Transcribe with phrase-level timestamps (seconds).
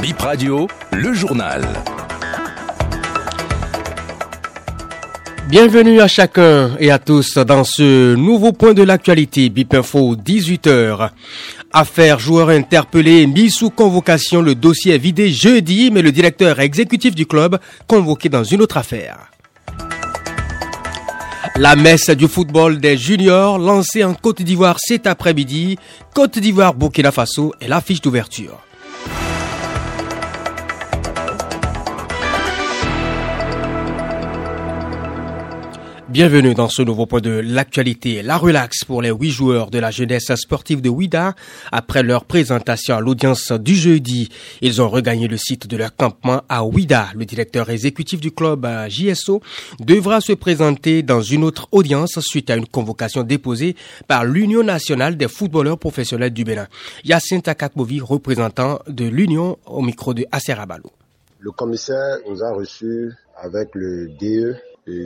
[0.00, 1.62] Bip Radio, le journal.
[5.48, 11.10] Bienvenue à chacun et à tous dans ce nouveau point de l'actualité Bip Info 18h.
[11.74, 17.14] Affaire joueur interpellé, mis sous convocation, le dossier est vidé jeudi, mais le directeur exécutif
[17.14, 19.30] du club convoqué dans une autre affaire.
[21.56, 25.76] La messe du football des juniors lancée en Côte d'Ivoire cet après-midi.
[26.14, 28.60] Côte d'Ivoire Burkina Faso est l'affiche d'ouverture.
[36.10, 38.22] Bienvenue dans ce nouveau point de l'actualité.
[38.22, 41.36] La relax pour les huit joueurs de la jeunesse sportive de Ouida.
[41.70, 44.28] Après leur présentation à l'audience du jeudi,
[44.60, 47.10] ils ont regagné le site de leur campement à Ouida.
[47.14, 49.40] Le directeur exécutif du club JSO
[49.78, 53.76] devra se présenter dans une autre audience suite à une convocation déposée
[54.08, 56.66] par l'Union nationale des footballeurs professionnels du Bénin.
[57.04, 60.90] Yacine Takakbovi, représentant de l'Union au micro de Aserabalo.
[61.38, 64.56] Le commissaire nous a reçus avec le DE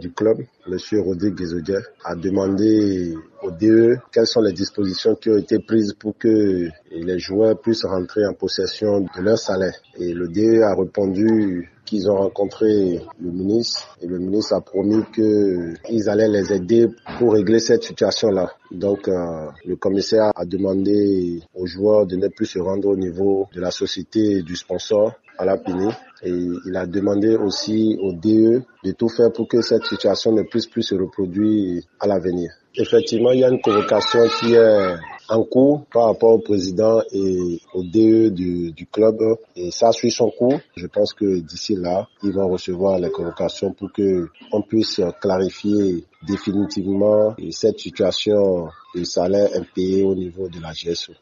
[0.00, 0.76] du club, M.
[1.00, 6.16] Rodrigue Guizodier, a demandé au DE quelles sont les dispositions qui ont été prises pour
[6.18, 9.74] que les joueurs puissent rentrer en possession de leur salaire?
[9.96, 15.02] Et le DE a répondu qu'ils ont rencontré le ministre et le ministre a promis
[15.12, 16.86] qu'ils allaient les aider
[17.18, 18.52] pour régler cette situation-là.
[18.70, 23.48] Donc euh, le commissaire a demandé aux joueurs de ne plus se rendre au niveau
[23.52, 25.88] de la société du sponsor à la Pini.
[26.22, 30.42] Et il a demandé aussi au DE de tout faire pour que cette situation ne
[30.42, 32.52] puisse plus se reproduire à l'avenir.
[32.76, 34.96] Effectivement, il y a une convocation qui est
[35.28, 39.16] en cours par rapport au président et au DE du, du, club
[39.56, 40.60] et ça suit son cours.
[40.76, 46.04] Je pense que d'ici là, ils vont recevoir les convocations pour que on puisse clarifier
[46.26, 51.12] définitivement cette situation de salaire impayé au niveau de la GSO.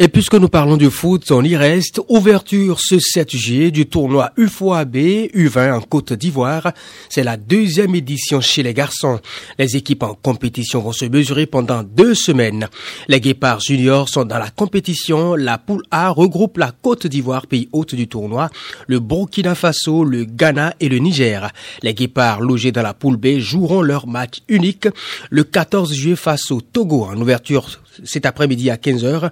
[0.00, 2.00] Et puisque nous parlons du foot, on y reste.
[2.08, 6.72] Ouverture ce 7 juillet du tournoi UFOAB U20 en Côte d'Ivoire.
[7.08, 9.20] C'est la deuxième édition chez les garçons.
[9.56, 12.68] Les équipes en compétition vont se mesurer pendant deux semaines.
[13.06, 15.36] Les Guépards juniors sont dans la compétition.
[15.36, 18.50] La poule A regroupe la Côte d'Ivoire, pays hôte du tournoi,
[18.88, 21.52] le Burkina Faso, le Ghana et le Niger.
[21.84, 24.88] Les Guépards logés dans la poule B joueront leur match unique
[25.30, 27.68] le 14 juillet face au Togo en ouverture
[28.04, 29.30] cet après-midi à 15h,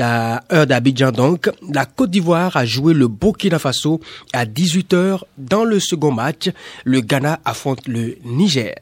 [0.00, 1.50] heure d'Abidjan donc.
[1.72, 4.00] La Côte d'Ivoire a joué le Burkina Faso
[4.32, 5.20] à 18h.
[5.38, 6.50] Dans le second match,
[6.84, 8.74] le Ghana affronte le Niger.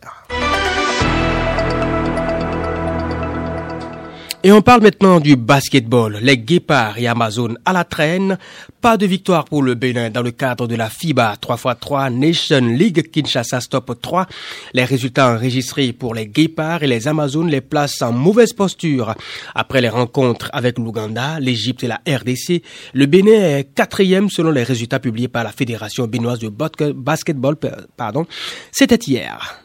[4.45, 6.19] Et on parle maintenant du basketball.
[6.21, 8.39] Les Guépards et Amazon à la traîne.
[8.81, 13.09] Pas de victoire pour le Bénin dans le cadre de la FIBA 3x3 Nation League
[13.13, 14.27] Kinshasa Stop 3.
[14.75, 19.15] Les résultats enregistrés pour les Guépards et les Amazones les placent en mauvaise posture.
[19.55, 22.63] Après les rencontres avec l'Ouganda, l'Égypte et la RDC,
[22.95, 27.55] le Bénin est quatrième selon les résultats publiés par la Fédération béninoise de basketball.
[27.97, 28.27] Pardon.
[28.73, 29.62] C'était hier.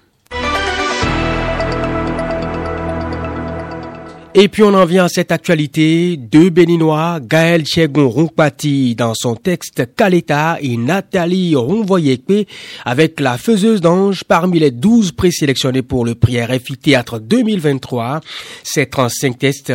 [4.40, 6.16] Et puis on en vient à cette actualité.
[6.16, 12.48] Deux Béninois, Gaël Chegon Ronkpati dans son texte Kaleta et Nathalie Ronvoyekpe
[12.86, 18.22] avec la faiseuse d'ange parmi les douze présélectionnés pour le prix RFI Théâtre 2023.
[18.64, 19.74] Ces 35 tests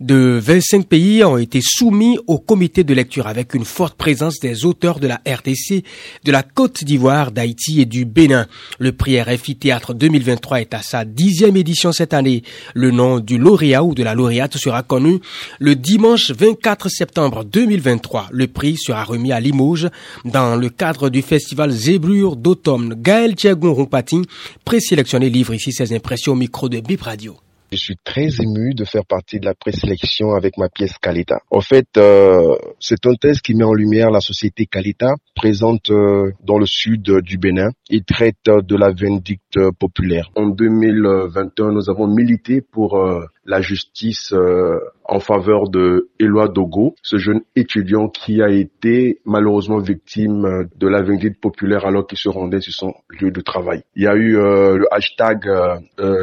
[0.00, 4.64] de 25 pays ont été soumis au comité de lecture avec une forte présence des
[4.64, 5.84] auteurs de la RDC,
[6.24, 8.48] de la Côte d'Ivoire, d'Haïti et du Bénin.
[8.80, 12.42] Le prix RFI Théâtre 2023 est à sa dixième édition cette année.
[12.74, 15.20] Le nom du lauréat de la lauréate sera connu
[15.58, 18.28] le dimanche 24 septembre 2023.
[18.30, 19.88] Le prix sera remis à Limoges
[20.24, 22.94] dans le cadre du festival Zébrure d'automne.
[22.96, 24.22] Gaël Thiagon Rompati,
[24.64, 27.36] présélectionné, livre ici ses impressions au micro de Bip Radio.
[27.72, 31.40] Je suis très ému de faire partie de la présélection avec ma pièce Kalita.
[31.50, 36.32] En fait, euh, c'est un test qui met en lumière la société Kalita, présente euh,
[36.42, 37.68] dans le sud du Bénin.
[37.90, 40.30] Il traite de la vindicte populaire.
[40.34, 46.96] En 2021, nous avons milité pour euh, la justice euh, en faveur de Éloi Dogo,
[47.02, 52.18] ce jeune étudiant qui a été malheureusement victime euh, de la vindicte populaire alors qu'il
[52.18, 53.82] se rendait sur son lieu de travail.
[53.94, 55.46] Il y a eu euh, le hashtag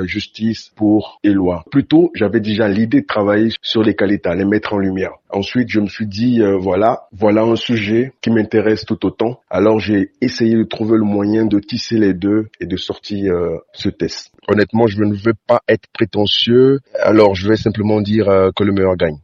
[0.04, 1.64] justice pour Éloi.
[1.72, 5.14] Plutôt, j'avais déjà l'idée de travailler sur les qualités, les mettre en lumière.
[5.30, 9.03] Ensuite, je me suis dit, voilà, voilà un sujet qui m'intéresse tout
[9.50, 13.34] Alors, j'ai essayé de trouver le moyen de tisser les deux et de sortir
[13.74, 14.34] ce test.
[14.48, 18.74] Honnêtement, je ne veux pas être prétentieux, alors je vais simplement dire euh, que le
[18.74, 19.18] meilleur gagne.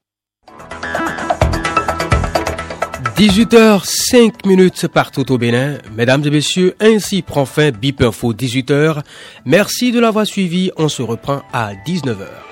[3.17, 5.77] 18h 5 minutes partout au Bénin.
[5.93, 9.01] Mesdames et messieurs, ainsi prend fin Bip Info 18h.
[9.45, 10.71] Merci de l'avoir suivi.
[10.77, 12.48] On se reprend à 19h.